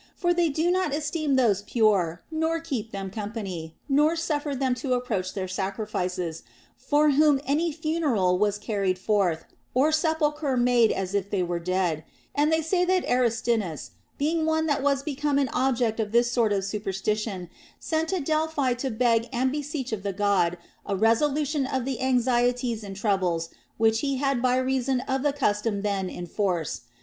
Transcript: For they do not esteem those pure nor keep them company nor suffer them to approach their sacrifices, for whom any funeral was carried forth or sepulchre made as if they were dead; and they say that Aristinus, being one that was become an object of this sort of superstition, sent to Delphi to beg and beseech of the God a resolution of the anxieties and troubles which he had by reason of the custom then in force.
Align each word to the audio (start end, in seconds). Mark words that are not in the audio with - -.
For 0.15 0.33
they 0.33 0.49
do 0.49 0.71
not 0.71 0.95
esteem 0.95 1.35
those 1.35 1.61
pure 1.61 2.23
nor 2.31 2.59
keep 2.59 2.89
them 2.91 3.11
company 3.11 3.75
nor 3.87 4.15
suffer 4.15 4.55
them 4.55 4.73
to 4.81 4.93
approach 4.95 5.35
their 5.35 5.47
sacrifices, 5.47 6.41
for 6.75 7.11
whom 7.11 7.39
any 7.45 7.71
funeral 7.71 8.39
was 8.39 8.57
carried 8.57 8.97
forth 8.97 9.45
or 9.75 9.91
sepulchre 9.91 10.57
made 10.57 10.91
as 10.91 11.13
if 11.13 11.29
they 11.29 11.43
were 11.43 11.59
dead; 11.59 12.03
and 12.33 12.51
they 12.51 12.63
say 12.63 12.83
that 12.83 13.05
Aristinus, 13.05 13.91
being 14.17 14.47
one 14.47 14.65
that 14.65 14.81
was 14.81 15.03
become 15.03 15.37
an 15.37 15.49
object 15.53 15.99
of 15.99 16.11
this 16.11 16.31
sort 16.31 16.51
of 16.51 16.65
superstition, 16.65 17.47
sent 17.79 18.09
to 18.09 18.19
Delphi 18.19 18.73
to 18.73 18.89
beg 18.89 19.29
and 19.31 19.51
beseech 19.51 19.91
of 19.91 20.01
the 20.01 20.13
God 20.13 20.57
a 20.83 20.95
resolution 20.95 21.67
of 21.67 21.85
the 21.85 22.01
anxieties 22.01 22.83
and 22.83 22.95
troubles 22.95 23.49
which 23.77 23.99
he 23.99 24.17
had 24.17 24.41
by 24.41 24.57
reason 24.57 25.01
of 25.01 25.21
the 25.21 25.31
custom 25.31 25.83
then 25.83 26.09
in 26.09 26.25
force. 26.25 26.85